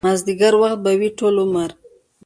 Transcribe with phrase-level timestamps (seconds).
[0.05, 1.71] مازديګر وخت به وي ټول عمر